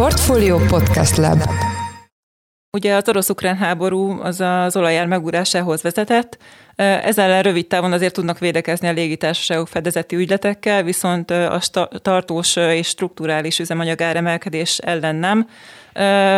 [0.00, 1.42] Portfolio Podcast Lab
[2.76, 6.38] Ugye az orosz-ukrán háború az az olajár megúrásához vezetett,
[6.76, 11.60] ezzel rövid távon azért tudnak védekezni a légitársaságok fedezeti ügyletekkel, viszont a
[12.02, 15.48] tartós és strukturális üzemanyag áremelkedés ellen nem.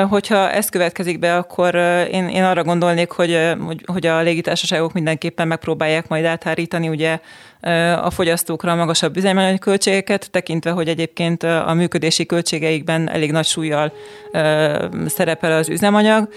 [0.08, 1.74] Hogyha ez következik be, akkor
[2.10, 3.52] én, én arra gondolnék, hogy,
[3.84, 7.18] hogy a légitársaságok mindenképpen megpróbálják majd áthárítani ugye
[8.02, 13.92] a fogyasztókra a magasabb üzemanyag költségeket, tekintve, hogy egyébként a működési költségeikben elég nagy súlyjal
[15.06, 16.28] szerepel az üzemanyag.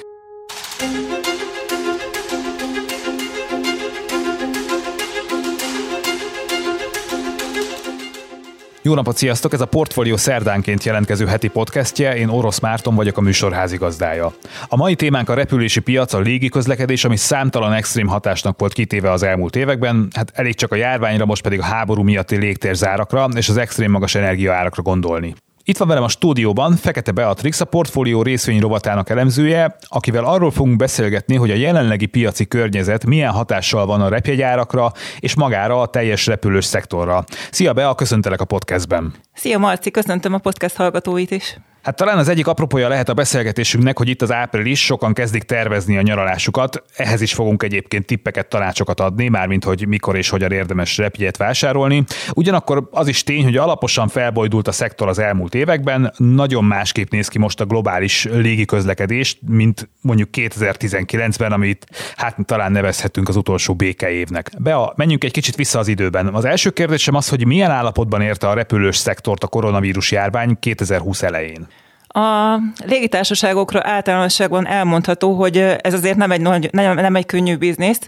[8.85, 9.53] Jó napot, sziasztok!
[9.53, 14.33] Ez a Portfolio szerdánként jelentkező heti podcastje, én Orosz Márton vagyok a műsor házigazdája.
[14.67, 19.23] A mai témánk a repülési piac, a légiközlekedés, ami számtalan extrém hatásnak volt kitéve az
[19.23, 23.57] elmúlt években, hát elég csak a járványra, most pedig a háború miatti légtérzárakra és az
[23.57, 25.33] extrém magas energiaárakra gondolni.
[25.67, 30.77] Itt van velem a stúdióban Fekete Beatrix, a portfólió részvény rovatának elemzője, akivel arról fogunk
[30.77, 36.25] beszélgetni, hogy a jelenlegi piaci környezet milyen hatással van a repjegyárakra és magára a teljes
[36.25, 37.23] repülős szektorra.
[37.51, 39.13] Szia Bea, köszöntelek a podcastben.
[39.33, 41.57] Szia Marci, köszöntöm a podcast hallgatóit is.
[41.85, 45.97] Hát talán az egyik apropója lehet a beszélgetésünknek, hogy itt az április sokan kezdik tervezni
[45.97, 46.83] a nyaralásukat.
[46.95, 52.03] Ehhez is fogunk egyébként tippeket, tanácsokat adni, mármint hogy mikor és hogyan érdemes repjegyet vásárolni.
[52.33, 57.27] Ugyanakkor az is tény, hogy alaposan felbojdult a szektor az elmúlt években, nagyon másképp néz
[57.27, 64.51] ki most a globális légiközlekedés, mint mondjuk 2019-ben, amit hát talán nevezhetünk az utolsó békeévnek.
[64.59, 66.27] Bea, menjünk egy kicsit vissza az időben.
[66.27, 71.23] Az első kérdésem az, hogy milyen állapotban érte a repülős szektort a koronavírus járvány 2020
[71.23, 71.67] elején.
[72.15, 77.99] A légitársaságokra általánosságban elmondható, hogy ez azért nem egy, nagy, nem, nem egy könnyű biznisz.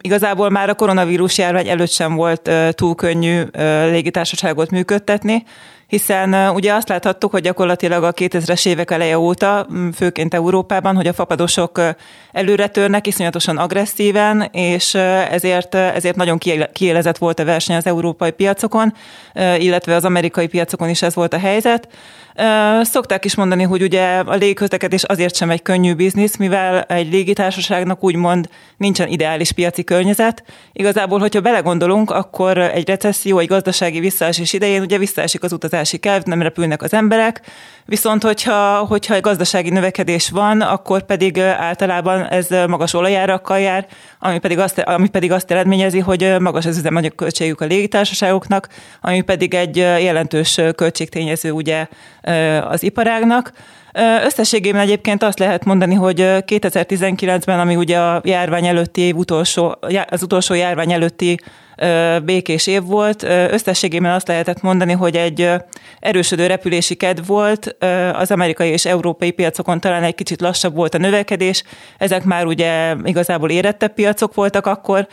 [0.00, 3.42] Igazából már a koronavírus járvány előtt sem volt túl könnyű
[3.90, 5.44] légitársaságot működtetni,
[5.86, 11.12] hiszen ugye azt láthattuk, hogy gyakorlatilag a 2000-es évek eleje óta, főként Európában, hogy a
[11.12, 11.80] fapadosok
[12.32, 14.94] előre törnek iszonyatosan agresszíven, és
[15.30, 16.38] ezért, ezért nagyon
[16.72, 18.94] kiélezett volt a verseny az európai piacokon,
[19.58, 21.88] illetve az amerikai piacokon is ez volt a helyzet.
[22.82, 28.04] Szokták is mondani, hogy ugye a légiközlekedés azért sem egy könnyű biznisz, mivel egy légitársaságnak
[28.04, 30.42] úgymond nincsen ideális piaci környezet.
[30.72, 36.26] Igazából, hogyha belegondolunk, akkor egy recesszió, egy gazdasági visszaesés idején ugye visszaesik az utazási kedv,
[36.26, 37.40] nem repülnek az emberek,
[37.84, 43.86] viszont hogyha, hogyha egy gazdasági növekedés van, akkor pedig általában ez magas olajárakkal jár,
[44.18, 48.68] ami pedig azt, ami pedig azt eredményezi, hogy magas az üzemanyag költségük a légitársaságoknak,
[49.00, 51.86] ami pedig egy jelentős költségtényező ugye
[52.68, 53.52] az iparágnak.
[54.24, 59.78] Összességében egyébként azt lehet mondani, hogy 2019-ben, ami ugye a járvány előtti év utolsó,
[60.08, 61.38] az utolsó járvány előtti
[62.24, 63.22] békés év volt.
[63.50, 65.50] Összességében azt lehetett mondani, hogy egy
[66.00, 67.76] erősödő repülési kedv volt,
[68.12, 71.62] az amerikai és európai piacokon talán egy kicsit lassabb volt a növekedés,
[71.98, 75.06] ezek már ugye igazából érettebb piacok voltak akkor,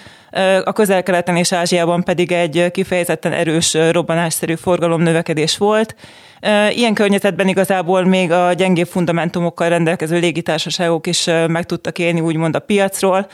[0.63, 5.95] a közel-keleten és Ázsiában pedig egy kifejezetten erős robbanásszerű forgalom növekedés volt,
[6.69, 12.59] Ilyen környezetben igazából még a gyengébb fundamentumokkal rendelkező légitársaságok is meg tudtak élni úgymond a
[12.59, 13.27] piacról.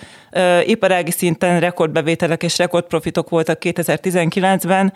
[0.66, 3.60] Iparági szinten rekordbevételek és rekordprofitok voltak
[4.08, 4.92] 2019-ben,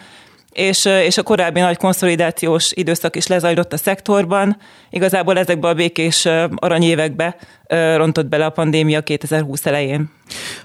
[0.56, 4.58] és, és a korábbi nagy konszolidációs időszak is lezajlott a szektorban.
[4.90, 7.36] Igazából ezekbe a békés aranyévekbe
[7.96, 10.10] rontott bele a pandémia 2020 elején.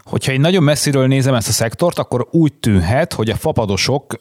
[0.04, 4.20] Hogyha én nagyon messziről nézem ezt a szektort, akkor úgy tűnhet, hogy a fapadosok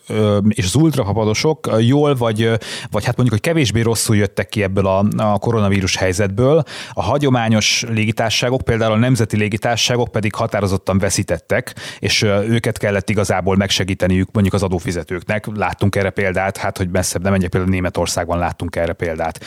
[0.49, 2.49] és az ultrafapadosok jól, vagy,
[2.91, 6.63] vagy hát mondjuk, hogy kevésbé rosszul jöttek ki ebből a, a koronavírus helyzetből.
[6.93, 14.29] A hagyományos légitárságok, például a nemzeti légitárságok pedig határozottan veszítettek, és őket kellett igazából megsegíteniük
[14.31, 15.45] mondjuk az adófizetőknek.
[15.59, 19.39] Láttunk erre példát, hát hogy messzebb nem menjek, például Németországban láttunk erre példát.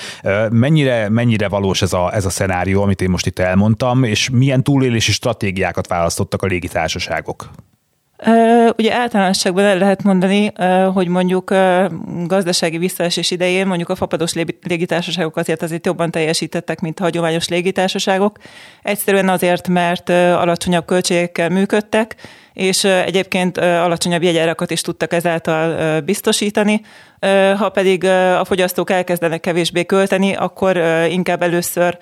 [0.50, 4.62] Mennyire, mennyire valós ez a, ez a szenárió, amit én most itt elmondtam, és milyen
[4.62, 7.50] túlélési stratégiákat választottak a légitársaságok?
[8.76, 10.52] Ugye általánosságban el lehet mondani,
[10.94, 11.54] hogy mondjuk
[12.26, 18.38] gazdasági visszaesés idején mondjuk a fapados légitársaságok azért azért jobban teljesítettek, mint a hagyományos légitársaságok.
[18.82, 22.16] Egyszerűen azért, mert alacsonyabb költségekkel működtek,
[22.52, 26.80] és egyébként alacsonyabb jegyárakat is tudtak ezáltal biztosítani.
[27.58, 28.04] Ha pedig
[28.38, 30.76] a fogyasztók elkezdenek kevésbé költeni, akkor
[31.10, 31.98] inkább először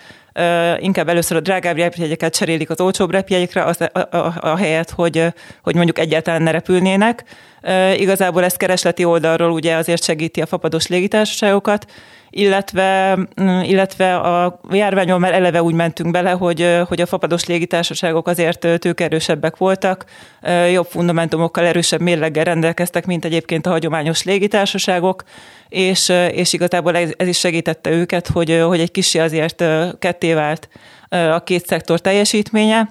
[0.78, 5.26] inkább először a drágább repjegyeket cserélik az olcsóbb repjegyekre, az, a, a, a helyet, hogy,
[5.62, 7.24] hogy mondjuk egyáltalán ne repülnének.
[7.96, 11.86] Igazából ez keresleti oldalról ugye azért segíti a fapados légitársaságokat,
[12.30, 18.28] illetve, mm, illetve a járványon már eleve úgy mentünk bele, hogy, hogy a fapados légitársaságok
[18.28, 20.04] azért tőkerősebbek voltak,
[20.72, 25.22] jobb fundamentumokkal, erősebb mérleggel rendelkeztek, mint egyébként a hagyományos légitársaságok,
[25.68, 29.64] és, és igazából ez, ez is segítette őket, hogy, hogy egy kicsi azért
[29.98, 30.68] ketté vált
[31.08, 32.88] a két szektor teljesítménye.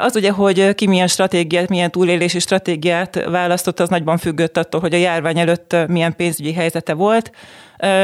[0.00, 4.94] Az ugye, hogy ki milyen stratégiát, milyen túlélési stratégiát választott, az nagyban függött attól, hogy
[4.94, 7.30] a járvány előtt milyen pénzügyi helyzete volt.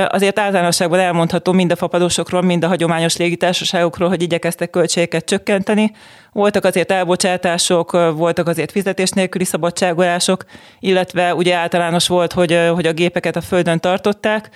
[0.09, 5.91] Azért általánosságban elmondható mind a fapadósokról, mind a hagyományos légitársaságokról, hogy igyekeztek költségeket csökkenteni.
[6.33, 10.45] Voltak azért elbocsátások, voltak azért fizetés nélküli szabadságolások,
[10.81, 14.49] illetve ugye általános volt, hogy, hogy a gépeket a földön tartották,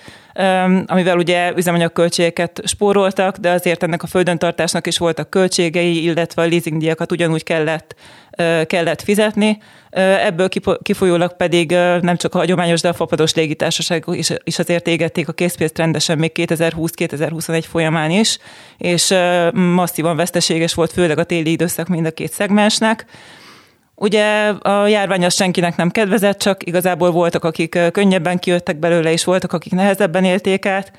[0.85, 6.47] amivel ugye üzemanyagköltségeket spóroltak, de azért ennek a földön tartásnak is voltak költségei, illetve a
[6.47, 7.95] leasingdíjakat ugyanúgy kellett
[8.67, 9.57] kellett fizetni.
[9.89, 10.49] Ebből
[10.81, 11.71] kifolyólag pedig
[12.01, 16.17] nem csak a hagyományos, de a fapados légitársaságok is, is azért égették a készpénzt rendesen
[16.17, 18.37] még 2020-2021 folyamán is,
[18.77, 19.13] és
[19.53, 23.05] masszívan veszteséges volt főleg a téli időszak mind a két szegmensnek.
[23.95, 29.23] Ugye a járvány az senkinek nem kedvezett, csak igazából voltak, akik könnyebben kijöttek belőle, és
[29.23, 30.91] voltak, akik nehezebben élték át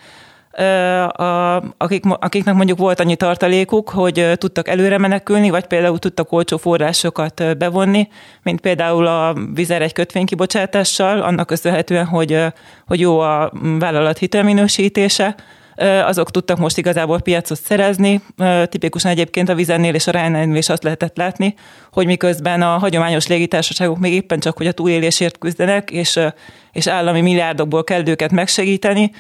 [0.56, 6.56] a, akik, akiknek mondjuk volt annyi tartalékuk, hogy tudtak előre menekülni, vagy például tudtak olcsó
[6.56, 8.08] forrásokat bevonni,
[8.42, 12.44] mint például a vizer egy kötvénykibocsátással, annak köszönhetően, hogy,
[12.86, 15.34] hogy jó a vállalat hitelminősítése,
[16.04, 18.20] azok tudtak most igazából piacot szerezni.
[18.64, 21.54] Tipikusan egyébként a vizennél és a Ryanairnél is azt lehetett látni,
[21.92, 26.20] hogy miközben a hagyományos légitársaságok még éppen csak, hogy a túlélésért küzdenek, és,
[26.72, 29.10] és állami milliárdokból kell őket megsegíteni,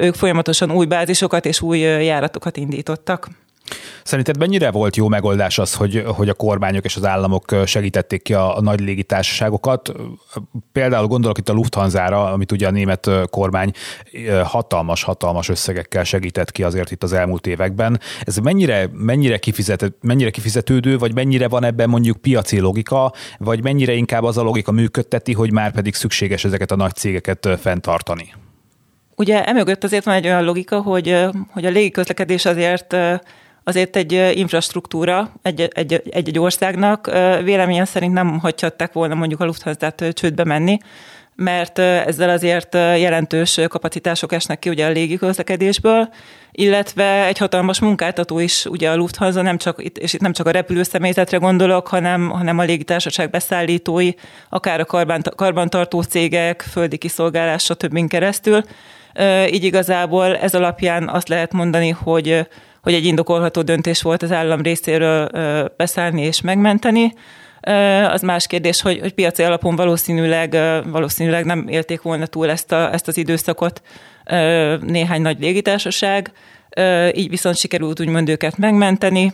[0.00, 3.28] ők folyamatosan új bázisokat és új járatokat indítottak.
[4.04, 8.34] Szerinted mennyire volt jó megoldás az, hogy, hogy a kormányok és az államok segítették ki
[8.34, 9.92] a, a nagy légitársaságokat?
[10.72, 13.72] Például gondolok itt a Lufthansa-ra, amit ugye a német kormány
[14.44, 18.00] hatalmas-hatalmas összegekkel segített ki azért itt az elmúlt években.
[18.20, 23.92] Ez mennyire, mennyire, kifizet, mennyire kifizetődő, vagy mennyire van ebben mondjuk piaci logika, vagy mennyire
[23.92, 28.34] inkább az a logika működteti, hogy már pedig szükséges ezeket a nagy cégeket fenntartani?
[29.16, 32.96] Ugye emögött azért van egy olyan logika, hogy, hogy a légiközlekedés azért
[33.64, 37.06] azért egy infrastruktúra egy-egy országnak
[37.44, 40.78] véleményem szerint nem hagyhatták volna mondjuk a Lufthansa-t csődbe menni,
[41.34, 46.08] mert ezzel azért jelentős kapacitások esnek ki ugye a légiközlekedésből,
[46.50, 50.50] illetve egy hatalmas munkáltató is, ugye a Lufthansa, nem csak, és itt nem csak a
[50.50, 54.10] repülőszemélyzetre gondolok, hanem, hanem a légitársaság beszállítói,
[54.48, 58.08] akár a karban, karbantartó cégek, földi kiszolgálás, stb.
[58.08, 58.62] keresztül.
[59.50, 62.46] Így igazából ez alapján azt lehet mondani, hogy
[62.82, 65.28] hogy egy indokolható döntés volt az állam részéről
[65.76, 67.12] beszállni és megmenteni.
[68.10, 70.56] Az más kérdés, hogy, hogy piaci alapon valószínűleg,
[70.86, 73.82] valószínűleg nem élték volna túl ezt, a, ezt az időszakot
[74.80, 76.32] néhány nagy légitársaság,
[77.12, 79.32] így viszont sikerült úgymond őket megmenteni.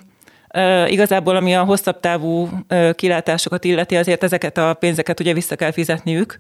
[0.87, 2.49] Igazából, ami a hosszabb távú
[2.95, 6.39] kilátásokat illeti, azért ezeket a pénzeket ugye vissza kell fizetniük,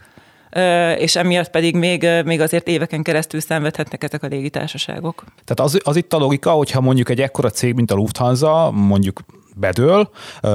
[0.96, 5.24] és emiatt pedig még, még azért éveken keresztül szenvedhetnek ezek a légitársaságok.
[5.44, 9.20] Tehát az, az itt a logika, hogyha mondjuk egy ekkora cég, mint a Lufthansa, mondjuk
[9.56, 10.10] bedől,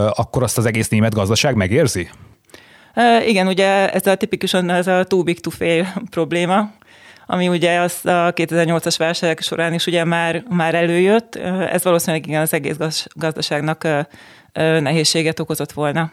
[0.09, 2.09] akkor azt az egész német gazdaság megérzi?
[3.25, 6.71] Igen, ugye ez a tipikusan ez a too big to fail probléma,
[7.25, 11.35] ami ugye az a 2008-as válság során is ugye már, már előjött.
[11.71, 13.87] Ez valószínűleg igen az egész gazdaságnak
[14.53, 16.11] nehézséget okozott volna.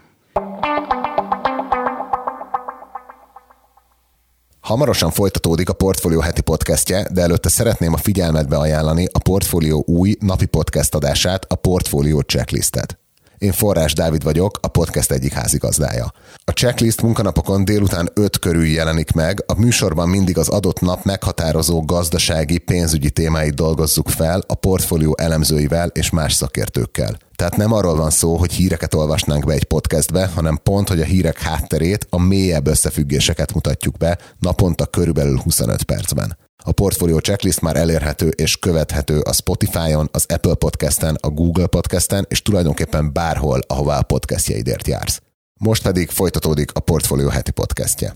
[4.70, 10.16] Hamarosan folytatódik a Portfolio heti podcastje, de előtte szeretném a figyelmetbe ajánlani a Portfolio új
[10.20, 12.99] napi podcast adását, a Portfolio Checklistet.
[13.40, 16.12] Én Forrás Dávid vagyok, a podcast egyik házigazdája.
[16.44, 21.84] A checklist munkanapokon délután 5 körül jelenik meg, a műsorban mindig az adott nap meghatározó
[21.84, 27.18] gazdasági, pénzügyi témáit dolgozzuk fel a portfólió elemzőivel és más szakértőkkel.
[27.36, 31.04] Tehát nem arról van szó, hogy híreket olvasnánk be egy podcastbe, hanem pont, hogy a
[31.04, 36.36] hírek hátterét, a mélyebb összefüggéseket mutatjuk be naponta körülbelül 25 percben.
[36.62, 42.26] A portfólió checklist már elérhető és követhető a Spotify-on, az Apple Podcast-en, a Google Podcast-en,
[42.28, 45.22] és tulajdonképpen bárhol, ahová a podcastjaidért jársz.
[45.60, 48.14] Most pedig folytatódik a portfólió heti podcastje.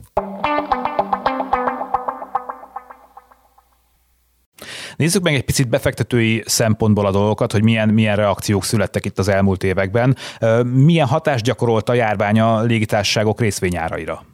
[4.96, 9.28] Nézzük meg egy picit befektetői szempontból a dolgokat, hogy milyen, milyen reakciók születtek itt az
[9.28, 10.16] elmúlt években.
[10.64, 14.24] Milyen hatást gyakorolt a járvány a légitársaságok részvényáraira?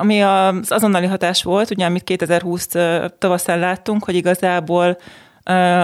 [0.00, 2.68] Ami az azonnali hatás volt, ugye amit 2020
[3.18, 4.98] tavaszán láttunk, hogy igazából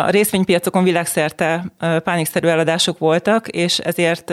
[0.05, 1.65] a részvénypiacokon világszerte
[2.05, 4.33] pánikszerű eladások voltak, és ezért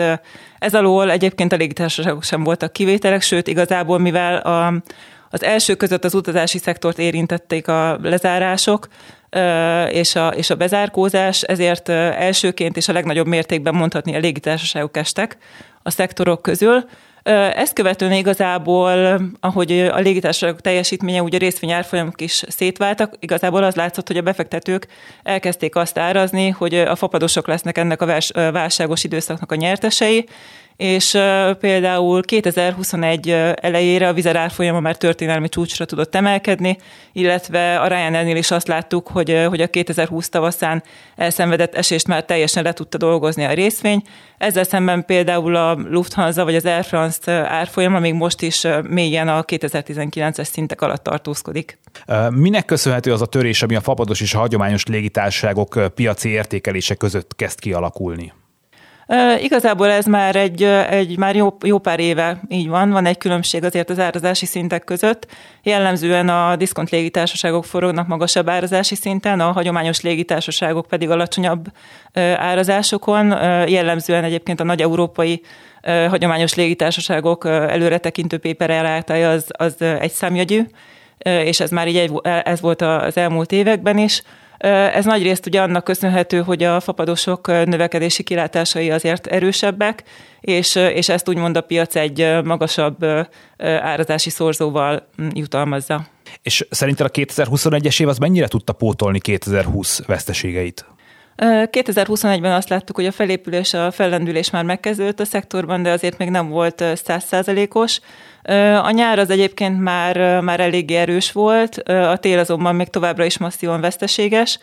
[0.58, 4.82] ez alól egyébként a légitársaságok sem voltak kivételek, sőt igazából mivel a,
[5.30, 8.88] Az első között az utazási szektort érintették a lezárások,
[9.88, 15.36] és a, és a bezárkózás, ezért elsőként és a legnagyobb mértékben mondhatni a légitársaságok estek
[15.82, 16.84] a szektorok közül.
[17.54, 24.06] Ezt követően igazából, ahogy a légitársaságok teljesítménye, ugye a részvényárfolyamok is szétváltak, igazából az látszott,
[24.06, 24.86] hogy a befektetők
[25.22, 28.20] elkezdték azt árazni, hogy a fapadosok lesznek ennek a
[28.52, 30.28] válságos időszaknak a nyertesei,
[30.78, 31.18] és
[31.60, 36.78] például 2021 elejére a Vizer árfolyama már történelmi csúcsra tudott emelkedni,
[37.12, 40.82] illetve a Ryanairnél is azt láttuk, hogy, hogy a 2020 tavaszán
[41.16, 44.02] elszenvedett esést már teljesen le tudta dolgozni a részvény.
[44.38, 49.42] Ezzel szemben például a Lufthansa vagy az Air France árfolyama még most is mélyen a
[49.42, 51.78] 2019-es szintek alatt tartózkodik.
[52.30, 57.36] Minek köszönhető az a törés, ami a fapados és a hagyományos légitársaságok piaci értékelése között
[57.36, 58.32] kezd kialakulni?
[59.40, 63.64] Igazából ez már egy, egy már jó, jó pár éve így van, van egy különbség
[63.64, 65.26] azért az árazási szintek között.
[65.62, 71.66] Jellemzően a diszkont légitársaságok forognak magasabb árazási szinten, a hagyományos légitársaságok pedig alacsonyabb
[72.36, 73.26] árazásokon.
[73.68, 75.42] Jellemzően egyébként a nagy európai
[75.82, 80.62] hagyományos légitársaságok előretekintő paper az, az egy számjegyű,
[81.18, 84.22] és ez már így egy, ez volt az elmúlt években is.
[84.58, 90.02] Ez nagyrészt ugye annak köszönhető, hogy a fapadosok növekedési kilátásai azért erősebbek,
[90.40, 93.04] és, és ezt úgymond a piac egy magasabb
[93.58, 96.06] árazási szorzóval jutalmazza.
[96.42, 100.86] És szerinted a 2021-es év az mennyire tudta pótolni 2020 veszteségeit?
[101.42, 106.30] 2021-ben azt láttuk, hogy a felépülés, a fellendülés már megkezdődött a szektorban, de azért még
[106.30, 108.00] nem volt százszázalékos.
[108.82, 113.38] A nyár az egyébként már, már eléggé erős volt, a tél azonban még továbbra is
[113.38, 114.58] masszívan veszteséges.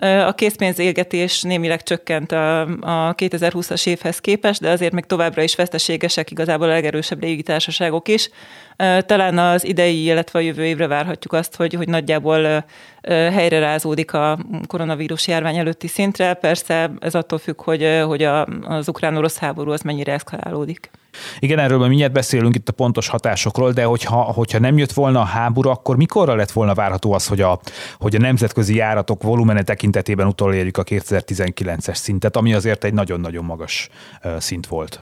[0.00, 6.30] A készpénzégetés némileg csökkent a, a 2020-as évhez képest, de azért még továbbra is veszteségesek
[6.30, 8.30] igazából a legerősebb légitársaságok is.
[9.06, 12.64] Talán az idei, illetve a jövő évre várhatjuk azt, hogy, hogy nagyjából
[13.08, 16.34] helyre rázódik a koronavírus járvány előtti szintre.
[16.34, 20.90] Persze ez attól függ, hogy, hogy a, az ukrán-orosz háború az mennyire eszkalálódik.
[21.38, 25.24] Igen, erről mindjárt beszélünk itt a pontos hatásokról, de hogyha, hogyha nem jött volna a
[25.24, 27.60] háború, akkor mikorra lett volna várható az, hogy a,
[27.98, 33.88] hogy a nemzetközi járatok volumene tekintetében utolérjük a 2019-es szintet, ami azért egy nagyon-nagyon magas
[34.38, 35.00] szint volt?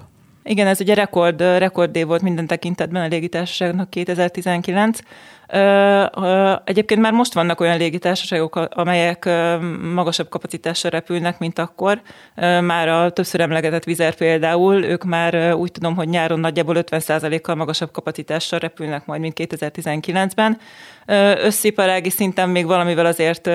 [0.49, 4.99] Igen, ez ugye rekord, rekordév volt minden tekintetben a légitársaságnak 2019.
[6.65, 9.29] Egyébként már most vannak olyan légitársaságok, amelyek
[9.95, 12.01] magasabb kapacitással repülnek, mint akkor.
[12.61, 17.91] Már a többször emlegetett Vizer például, ők már úgy tudom, hogy nyáron nagyjából 50%-kal magasabb
[17.91, 20.59] kapacitással repülnek majd, mint 2019-ben.
[21.43, 23.51] Össziparági szinten még valamivel azért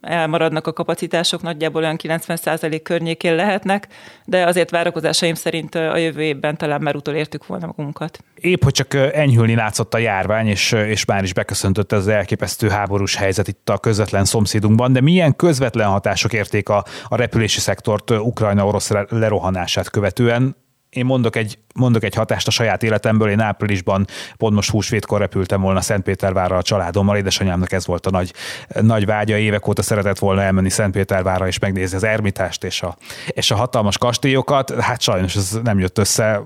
[0.00, 3.86] elmaradnak a kapacitások, nagyjából olyan 90% környékén lehetnek,
[4.24, 8.18] de azért várakozásaim szerint a jövő évben talán már utolértük volna magunkat.
[8.34, 13.16] Épp, hogy csak enyhülni látszott a járvány, és, és már is beköszöntött az elképesztő háborús
[13.16, 18.66] helyzet itt a közvetlen szomszédunkban, de milyen közvetlen hatások érték a, a repülési szektort Ukrajna
[18.66, 20.56] orosz lerohanását követően?
[20.90, 24.06] én mondok egy, mondok egy hatást a saját életemből, én áprilisban
[24.36, 28.32] pont most húsvétkor repültem volna Szentpétervárra a családommal, édesanyámnak ez volt a nagy,
[28.80, 33.50] nagy vágya, évek óta szeretett volna elmenni Szentpétervárra és megnézni az ermitást és a, és
[33.50, 36.42] a hatalmas kastélyokat, hát sajnos ez nem jött össze,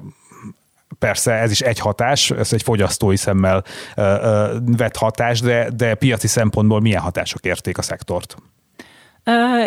[1.02, 3.64] persze ez is egy hatás, ez egy fogyasztói szemmel
[4.76, 8.36] vett hatás, de, de piaci szempontból milyen hatások érték a szektort?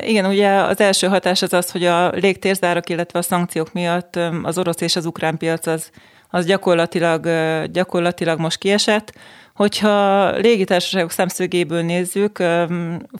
[0.01, 4.57] Igen, ugye az első hatás az az, hogy a légtérzárak, illetve a szankciók miatt az
[4.57, 5.89] orosz és az ukrán piac az,
[6.29, 7.29] az gyakorlatilag,
[7.71, 9.13] gyakorlatilag most kiesett.
[9.55, 12.43] Hogyha légitársaságok szemszögéből nézzük,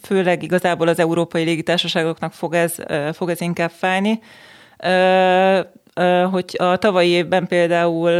[0.01, 2.75] főleg igazából az európai légitársaságoknak fog ez,
[3.13, 4.19] fog ez inkább fájni,
[6.31, 8.19] hogy a tavalyi évben például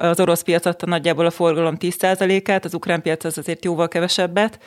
[0.00, 4.58] az, orosz piac adta nagyjából a forgalom 10%-át, az ukrán piac az azért jóval kevesebbet,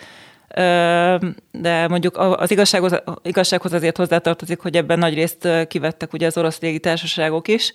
[1.51, 6.59] de mondjuk az igazsághoz, igazsághoz azért hozzátartozik, hogy ebben nagy részt kivettek ugye az orosz
[6.59, 7.73] légitársaságok is,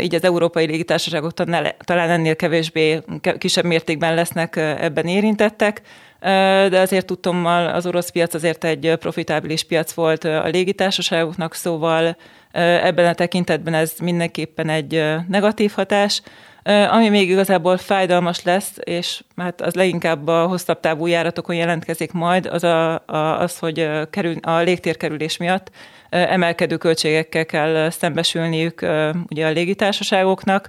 [0.00, 1.34] így az európai légitársaságok
[1.84, 3.00] talán ennél kevésbé,
[3.38, 5.82] kisebb mértékben lesznek ebben érintettek,
[6.68, 12.16] de azért tudtom, az orosz piac azért egy profitábilis piac volt a légitársaságoknak, szóval
[12.52, 16.22] ebben a tekintetben ez mindenképpen egy negatív hatás.
[16.64, 22.46] Ami még igazából fájdalmas lesz, és hát az leginkább a hosszabb távú járatokon jelentkezik majd,
[22.46, 25.70] az a, a, az, hogy kerül, a légtérkerülés miatt
[26.08, 28.86] emelkedő költségekkel kell szembesülniük
[29.28, 30.68] ugye a légitársaságoknak.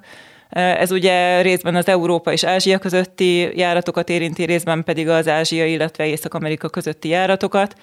[0.49, 6.05] Ez ugye részben az Európa és Ázsia közötti járatokat érinti, részben pedig az Ázsia, illetve
[6.05, 7.75] Észak-Amerika közötti járatokat.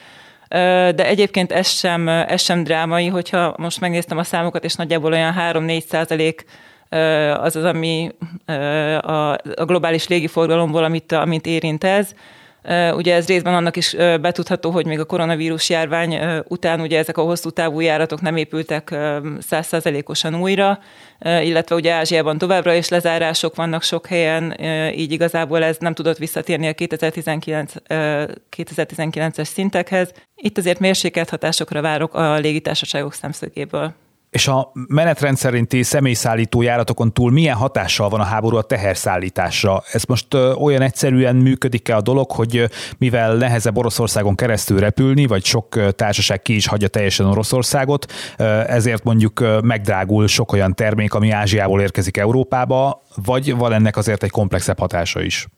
[0.95, 5.35] De egyébként ez sem, ez sem drámai, hogyha most megnéztem a számokat, és nagyjából olyan
[5.39, 6.45] 3-4 százalék
[7.41, 8.11] az az, ami
[9.57, 12.15] a globális légiforgalomból, amit, amit érint ez.
[12.95, 16.19] Ugye ez részben annak is betudható, hogy még a koronavírus járvány
[16.49, 18.95] után ugye ezek a hosszú távú járatok nem épültek
[19.39, 20.79] százszázalékosan újra,
[21.21, 24.61] illetve ugye Ázsiában továbbra is lezárások vannak sok helyen,
[24.97, 27.73] így igazából ez nem tudott visszatérni a 2019,
[28.57, 30.13] 2019-es szintekhez.
[30.35, 33.95] Itt azért mérsékelt hatásokra várok a légitársaságok szemszögéből.
[34.31, 39.83] És a menetrend szerinti személyszállító járatokon túl milyen hatással van a háború a teherszállításra?
[39.93, 45.95] Ez most olyan egyszerűen működik-e a dolog, hogy mivel nehezebb Oroszországon keresztül repülni, vagy sok
[45.95, 48.13] társaság ki is hagyja teljesen Oroszországot,
[48.67, 54.31] ezért mondjuk megdrágul sok olyan termék, ami Ázsiából érkezik Európába, vagy van ennek azért egy
[54.31, 55.49] komplexebb hatása is?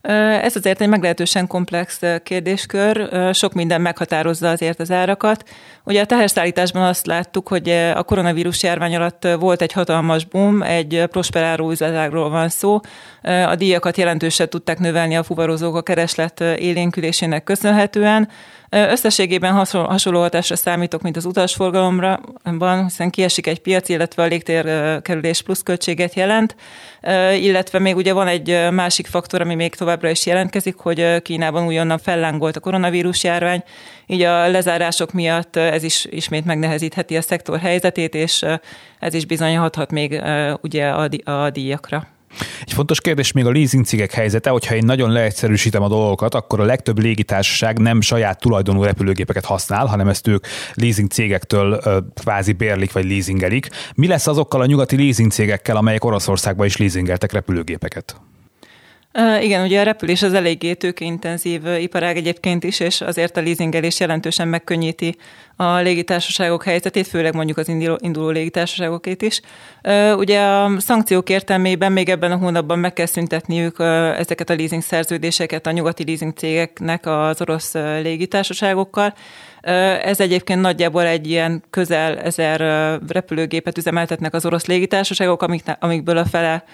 [0.00, 5.44] Ez azért egy meglehetősen komplex kérdéskör, sok minden meghatározza azért az árakat.
[5.84, 11.04] Ugye a teherszállításban azt láttuk, hogy a koronavírus járvány alatt volt egy hatalmas boom, egy
[11.10, 12.80] prosperáló üzletágról van szó.
[13.22, 18.28] A díjakat jelentősen tudták növelni a fuvarozók a kereslet élénkülésének köszönhetően.
[18.70, 22.20] Összességében hasonló hatásra számítok, mint az utasforgalomra,
[22.82, 26.56] hiszen kiesik egy piac, illetve a légtérkerülés pluszköltséget jelent,
[27.40, 31.98] illetve még ugye van egy másik faktor, ami még továbbra is jelentkezik, hogy Kínában újonnan
[31.98, 33.62] fellángolt a koronavírus járvány,
[34.06, 38.44] így a lezárások miatt ez is ismét megnehezítheti a szektor helyzetét, és
[38.98, 40.22] ez is bizony hathat még
[40.60, 40.88] ugye
[41.24, 42.06] a díjakra.
[42.62, 46.60] Egy fontos kérdés még a leasing cégek helyzete, hogyha én nagyon leegyszerűsítem a dolgokat, akkor
[46.60, 51.80] a legtöbb légitársaság nem saját tulajdonú repülőgépeket használ, hanem ezt ők leasing cégektől
[52.14, 53.68] kvázi bérlik vagy leasingelik.
[53.94, 58.20] Mi lesz azokkal a nyugati leasing cégekkel, amelyek Oroszországban is leasingeltek repülőgépeket?
[59.40, 64.48] Igen, ugye a repülés az eléggé tőkeintenzív iparág egyébként is, és azért a leasingelés jelentősen
[64.48, 65.16] megkönnyíti
[65.56, 69.40] a légitársaságok helyzetét, főleg mondjuk az induló, légitársaságokét is.
[70.16, 73.76] Ugye a szankciók értelmében még ebben a hónapban meg kell szüntetniük
[74.18, 79.14] ezeket a leasing szerződéseket a nyugati leasing cégeknek az orosz légitársaságokkal,
[80.02, 82.60] ez egyébként nagyjából egy ilyen közel ezer
[83.08, 86.64] repülőgépet üzemeltetnek az orosz légitársaságok, amik, amikből a fele,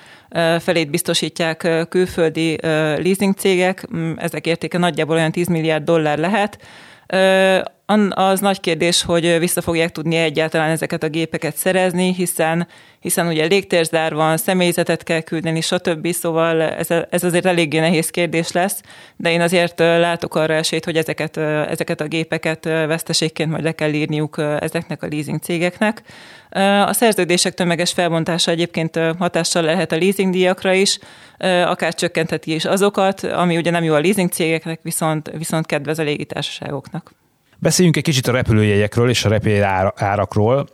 [0.58, 2.58] felét biztosítják külföldi
[2.96, 3.86] leasing cégek.
[3.96, 6.58] Mm, ezek értéke nagyjából olyan 10 milliárd dollár lehet
[8.10, 12.66] az nagy kérdés, hogy vissza fogják tudni egyáltalán ezeket a gépeket szerezni, hiszen,
[13.00, 16.12] hiszen ugye légtérzár van, személyzetet kell küldeni, stb.
[16.12, 18.80] Szóval ez, ez azért eléggé nehéz kérdés lesz,
[19.16, 23.92] de én azért látok arra esélyt, hogy ezeket, ezeket a gépeket veszteségként majd le kell
[23.92, 26.02] írniuk ezeknek a leasing cégeknek.
[26.86, 30.98] A szerződések tömeges felbontása egyébként hatással lehet a leasing díjakra is,
[31.64, 36.02] akár csökkentheti is azokat, ami ugye nem jó a leasing cégeknek, viszont, viszont kedvez a
[36.02, 37.03] légitársaságoknak.
[37.58, 40.66] Beszéljünk egy kicsit a repülőjegyekről és a repülőárakról.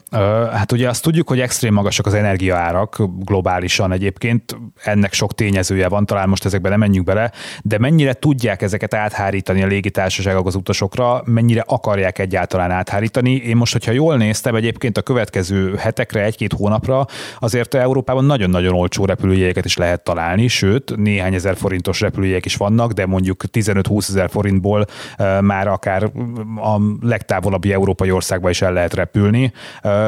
[0.52, 6.06] Hát ugye azt tudjuk, hogy extrém magasak az energiaárak globálisan egyébként, ennek sok tényezője van,
[6.06, 11.22] talán most ezekben nem menjünk bele, de mennyire tudják ezeket áthárítani a légitársaságok az utasokra,
[11.24, 13.34] mennyire akarják egyáltalán áthárítani.
[13.34, 17.06] Én most, hogyha jól néztem, egyébként a következő hetekre, egy-két hónapra
[17.38, 22.92] azért Európában nagyon-nagyon olcsó repülőjegyeket is lehet találni, sőt, néhány ezer forintos repülőjegyek is vannak,
[22.92, 24.86] de mondjuk 15-20 ezer forintból
[25.40, 26.10] már akár
[26.56, 29.52] a legtávolabbi európai országba is el lehet repülni.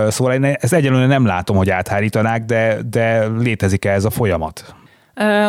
[0.08, 4.74] Szóval én ezt egyelőre nem látom, hogy áthárítanák, de, de létezik-e ez a folyamat?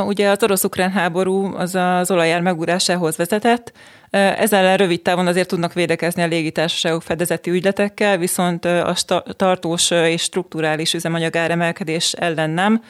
[0.05, 3.71] Ugye az orosz-ukrán háború az az olajár megúrásához vezetett,
[4.09, 8.95] ezzel rövid távon azért tudnak védekezni a légitársaságok fedezeti ügyletekkel, viszont a
[9.36, 12.81] tartós és strukturális üzemanyag áremelkedés ellen nem.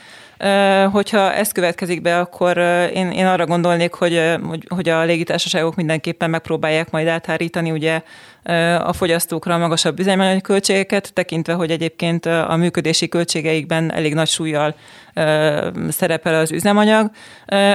[0.92, 2.58] Hogyha ez következik be, akkor
[2.94, 8.02] én, én arra gondolnék, hogy, hogy, hogy a légitársaságok mindenképpen megpróbálják majd áthárítani ugye
[8.80, 14.76] a fogyasztókra a magasabb üzemanyag költségeket, tekintve, hogy egyébként a működési költségeikben elég nagy súlyjal
[15.90, 17.12] szerepel az üzemanyag.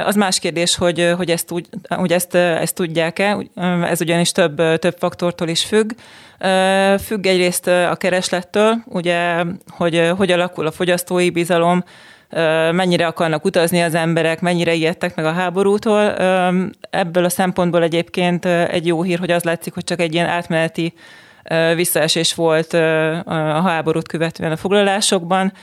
[0.05, 1.49] Az más kérdés, hogy, hogy, ezt,
[1.87, 3.37] hogy ezt, ezt tudják-e,
[3.89, 5.91] ez ugyanis több, több faktortól is függ.
[7.03, 11.83] Függ egyrészt a kereslettől, ugye, hogy hogy alakul a fogyasztói bizalom,
[12.71, 16.15] mennyire akarnak utazni az emberek, mennyire ijedtek meg a háborútól.
[16.89, 20.93] Ebből a szempontból egyébként egy jó hír, hogy az látszik, hogy csak egy ilyen átmeneti
[21.75, 25.53] visszaesés volt a háborút követően a foglalásokban,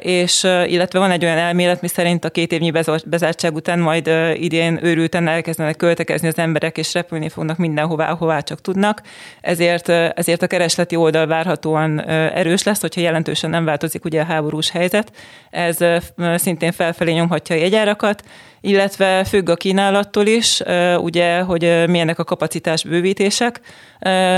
[0.00, 2.72] és illetve van egy olyan elmélet, mi szerint a két évnyi
[3.06, 8.60] bezártság után majd idén őrülten elkezdenek költekezni az emberek, és repülni fognak mindenhová, hová csak
[8.60, 9.02] tudnak.
[9.40, 14.70] Ezért, ezért a keresleti oldal várhatóan erős lesz, hogyha jelentősen nem változik ugye a háborús
[14.70, 15.12] helyzet.
[15.50, 15.76] Ez
[16.34, 18.22] szintén felfelé nyomhatja a jegyárakat,
[18.64, 20.62] illetve függ a kínálattól is,
[20.96, 23.60] ugye, hogy milyenek a kapacitás bővítések.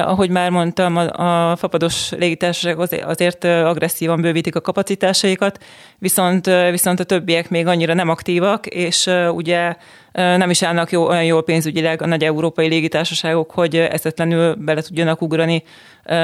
[0.03, 5.65] Ahogy már mondtam, a fapados légitársaság azért agresszívan bővítik a kapacitásaikat,
[5.99, 9.77] viszont, viszont a többiek még annyira nem aktívak, és ugye
[10.17, 15.23] nem is állnak jó, olyan jól pénzügyileg a nagy európai légitársaságok, hogy eszetlenül bele tudjanak
[15.23, 15.63] ugrani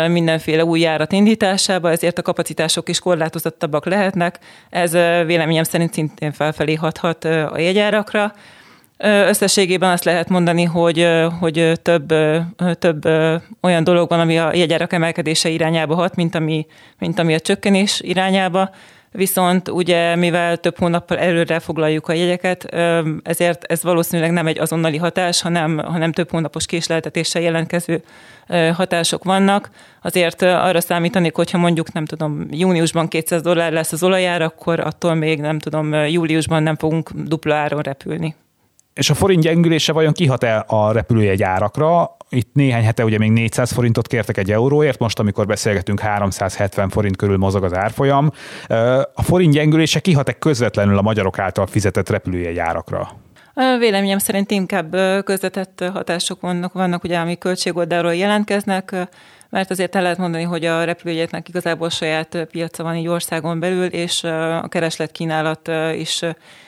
[0.09, 4.39] mindenféle új járat indításába, ezért a kapacitások is korlátozottabbak lehetnek.
[4.71, 4.93] Ez
[5.27, 8.33] véleményem szerint szintén felfelé hathat a jegyárakra.
[8.99, 11.09] Összességében azt lehet mondani, hogy,
[11.41, 12.15] hogy több,
[12.79, 13.05] több
[13.61, 16.67] olyan dolog van, ami a jegyárak emelkedése irányába hat, mint ami,
[16.99, 18.71] mint ami a csökkenés irányába
[19.13, 22.65] viszont ugye mivel több hónappal előre foglaljuk a jegyeket,
[23.23, 28.03] ezért ez valószínűleg nem egy azonnali hatás, hanem, hanem több hónapos késleltetéssel jelentkező
[28.73, 29.71] hatások vannak.
[30.03, 35.15] Azért arra számítanék, hogyha mondjuk nem tudom, júniusban 200 dollár lesz az olajár, akkor attól
[35.15, 38.35] még nem tudom, júliusban nem fogunk dupla áron repülni.
[38.95, 42.17] És a forint gyengülése vajon kihat-e a repülőjegy árakra?
[42.29, 47.17] Itt néhány hete ugye még 400 forintot kértek egy euróért, most amikor beszélgetünk 370 forint
[47.17, 48.31] körül mozog az árfolyam.
[49.15, 53.11] A forint gyengülése kihat-e közvetlenül a magyarok által fizetett repülőjegy árakra?
[53.79, 59.09] Véleményem szerint inkább közvetett hatások vannak, vannak ugye, ami költségoldalról jelentkeznek,
[59.53, 63.87] mert azért el lehet mondani, hogy a repülőjegyeknek igazából saját piaca van így országon belül,
[63.87, 66.23] és a kereslet kínálat is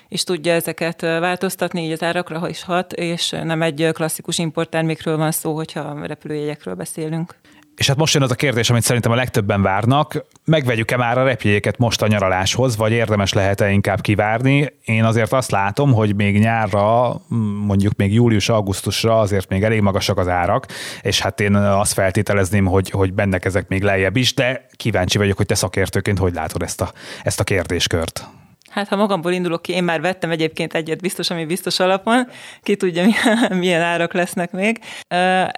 [0.09, 5.31] is tudja ezeket változtatni, így az árakra is hat, és nem egy klasszikus importtermékről van
[5.31, 7.35] szó, hogyha repülőjegyekről beszélünk.
[7.77, 10.25] És hát most jön az a kérdés, amit szerintem a legtöbben várnak.
[10.45, 14.73] Megvegyük-e már a repjegyeket most a nyaraláshoz, vagy érdemes lehet-e inkább kivárni?
[14.85, 17.21] Én azért azt látom, hogy még nyárra,
[17.67, 20.67] mondjuk még július-augusztusra azért még elég magasak az árak,
[21.03, 25.37] és hát én azt feltételezném, hogy, hogy bennek ezek még lejjebb is, de kíváncsi vagyok,
[25.37, 28.29] hogy te szakértőként hogy látod ezt a, ezt a kérdéskört.
[28.75, 32.29] Hát ha magamból indulok ki, én már vettem egyébként egyet biztos, ami biztos alapon,
[32.63, 33.07] ki tudja,
[33.51, 34.81] milyen, árak lesznek még.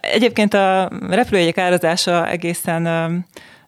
[0.01, 2.87] Egyébként a repülőjegyek árazása egészen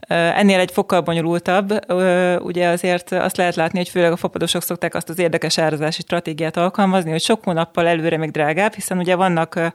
[0.09, 1.93] Ennél egy fokkal bonyolultabb,
[2.43, 6.57] ugye azért azt lehet látni, hogy főleg a fapadosok szokták azt az érdekes árazási stratégiát
[6.57, 9.73] alkalmazni, hogy sok hónappal előre még drágább, hiszen ugye vannak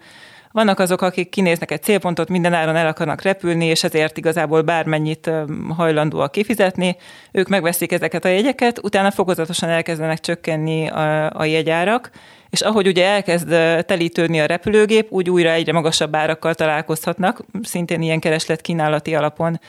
[0.54, 5.32] vannak azok, akik kinéznek egy célpontot, minden áron el akarnak repülni, és ezért igazából bármennyit
[5.76, 6.96] hajlandóak kifizetni.
[7.32, 12.12] Ők megveszik ezeket a jegyeket, utána fokozatosan elkezdenek csökkenni a, a jegyárak,
[12.54, 13.48] és ahogy ugye elkezd
[13.86, 19.60] telítődni a repülőgép, úgy újra egyre magasabb árakkal találkozhatnak, szintén ilyen kereslet-kínálati alapon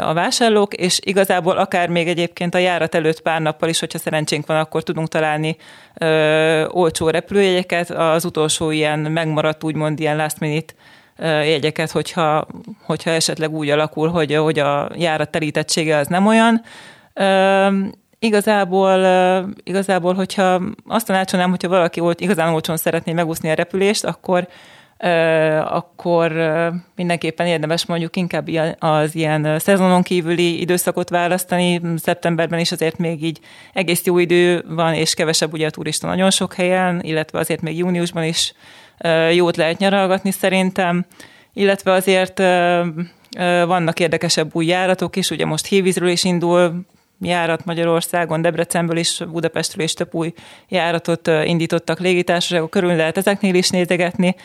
[0.00, 4.46] a vásárlók, és igazából akár még egyébként a járat előtt pár nappal is, hogyha szerencsénk
[4.46, 5.56] van, akkor tudunk találni
[5.94, 10.74] ö, olcsó repülőjegyeket, az utolsó ilyen megmaradt, úgymond ilyen last minute
[11.18, 12.46] jegyeket, hogyha,
[12.84, 16.62] hogyha esetleg úgy alakul, hogy, hogy a járat telítettsége az nem olyan.
[18.24, 18.98] Igazából,
[19.64, 24.48] igazából, hogyha azt tanácsolnám, hogyha valaki volt, igazán olcsón szeretné megúszni a repülést, akkor
[25.64, 26.32] akkor
[26.96, 31.80] mindenképpen érdemes mondjuk inkább az ilyen szezonon kívüli időszakot választani.
[31.96, 33.40] Szeptemberben is azért még így
[33.72, 37.78] egész jó idő van, és kevesebb ugye a turista nagyon sok helyen, illetve azért még
[37.78, 38.54] júniusban is
[39.32, 41.06] jót lehet nyaralgatni szerintem,
[41.52, 42.38] illetve azért
[43.66, 46.84] vannak érdekesebb új járatok is, ugye most hívízről is indul,
[47.22, 50.32] járat Magyarországon, Debrecenből is, Budapestről is több új
[50.68, 54.36] járatot indítottak légitársaságok, körül lehet ezeknél is nézegetni,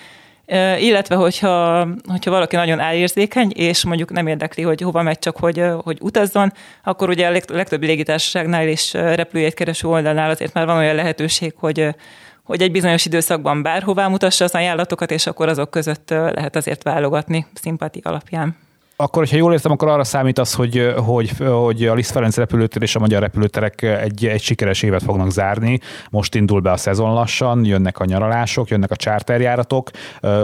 [0.79, 5.63] illetve hogyha, hogyha valaki nagyon elérzékeny, és mondjuk nem érdekli, hogy hova megy, csak hogy,
[5.83, 11.53] hogy utazzon, akkor ugye a legtöbb légitársaságnál és repülőjegykereső oldalnál azért már van olyan lehetőség,
[11.57, 11.95] hogy
[12.43, 17.45] hogy egy bizonyos időszakban bárhová mutassa az ajánlatokat, és akkor azok között lehet azért válogatni
[17.53, 18.66] szimpati alapján.
[18.99, 22.95] Akkor, hogyha jól értem, akkor arra számítasz, hogy, hogy, hogy a Liszt Ferenc repülőtér és
[22.95, 25.79] a magyar repülőterek egy, egy sikeres évet fognak zárni.
[26.09, 29.89] Most indul be a szezon lassan, jönnek a nyaralások, jönnek a charterjáratok.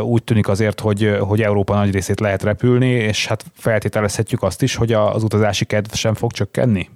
[0.02, 4.76] Úgy tűnik azért, hogy, hogy Európa nagy részét lehet repülni, és hát feltételezhetjük azt is,
[4.76, 6.89] hogy az utazási kedv sem fog csökkenni?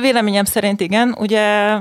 [0.00, 1.16] Véleményem szerint igen.
[1.18, 1.76] Ugye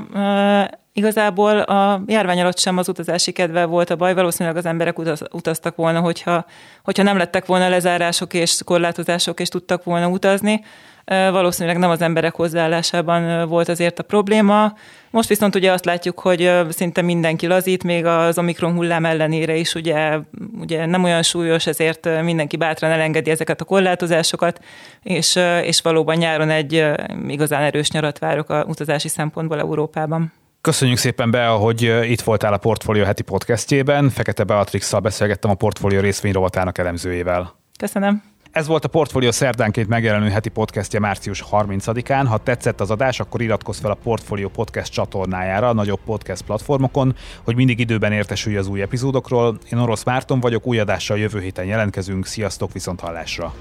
[0.93, 5.21] Igazából a járvány alatt sem az utazási kedve volt a baj, valószínűleg az emberek utaz,
[5.31, 6.45] utaztak volna, hogyha,
[6.83, 10.63] hogyha nem lettek volna lezárások és korlátozások, és tudtak volna utazni.
[11.05, 14.73] Valószínűleg nem az emberek hozzáállásában volt azért a probléma.
[15.09, 19.75] Most viszont ugye azt látjuk, hogy szinte mindenki lazít, még az Omikron hullám ellenére is
[19.75, 20.17] ugye,
[20.59, 24.59] ugye nem olyan súlyos, ezért mindenki bátran elengedi ezeket a korlátozásokat,
[25.03, 26.85] és, és valóban nyáron egy
[27.27, 30.33] igazán erős nyarat várok a utazási szempontból Európában.
[30.61, 34.09] Köszönjük szépen be, hogy itt voltál a Portfolio heti podcastjében.
[34.09, 37.55] Fekete Beatrix beszélgettem a Portfolio részvény rovatának elemzőjével.
[37.79, 38.23] Köszönöm.
[38.51, 42.25] Ez volt a Portfolio szerdánként megjelenő heti podcastja március 30-án.
[42.27, 47.15] Ha tetszett az adás, akkor iratkozz fel a Portfolio podcast csatornájára a nagyobb podcast platformokon,
[47.43, 49.57] hogy mindig időben értesülj az új epizódokról.
[49.71, 52.25] Én Orosz Márton vagyok, új adással jövő héten jelentkezünk.
[52.25, 53.53] Sziasztok, viszont hallásra!